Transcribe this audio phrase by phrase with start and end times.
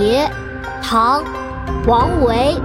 [0.00, 0.26] 别，
[0.82, 1.22] 唐，
[1.86, 2.58] 王维。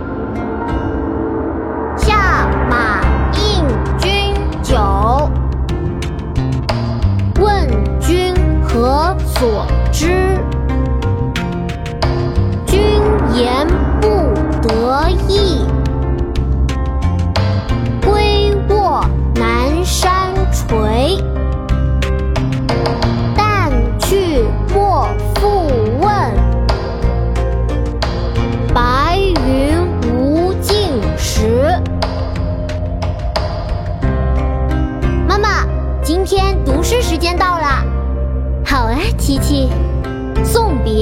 [1.98, 3.02] 下马
[3.34, 3.66] 应
[4.00, 5.30] 君酒，
[7.42, 9.68] 问君何所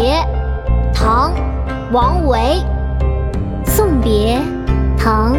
[0.04, 0.22] 别，
[0.94, 1.32] 唐，
[1.94, 2.62] 王维。
[3.64, 4.38] 送别，
[4.98, 5.34] 唐，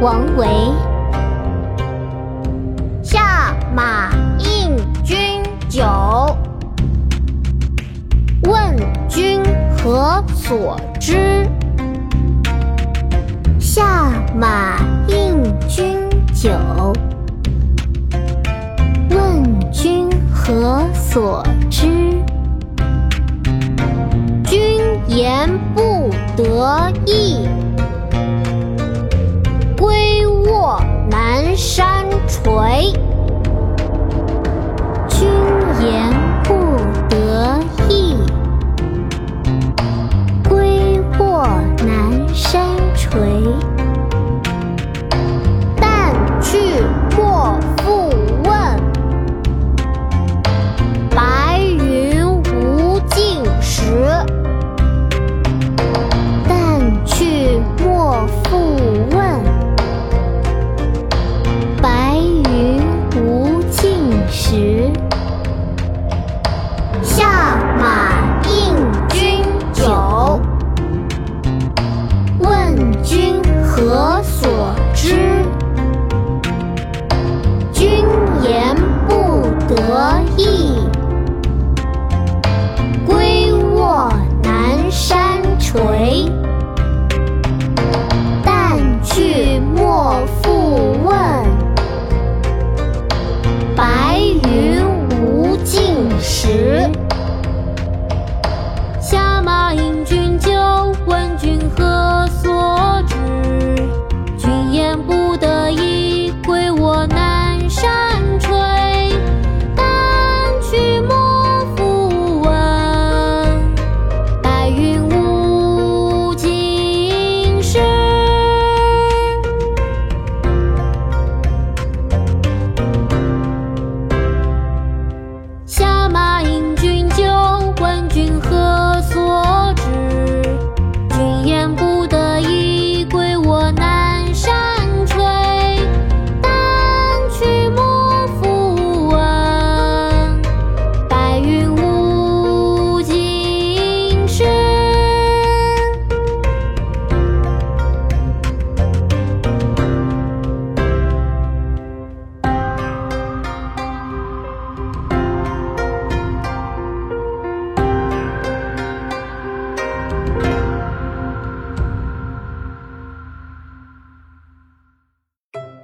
[0.00, 0.46] 王维。
[3.02, 5.84] 下马饮君酒，
[8.44, 8.76] 问
[9.08, 9.42] 君
[9.82, 11.44] 何所之？
[13.58, 14.76] 下马
[15.08, 15.98] 饮君
[16.32, 16.52] 酒，
[19.10, 21.44] 问君何所
[25.44, 27.46] 言不得意，
[29.78, 33.13] 归卧南山陲。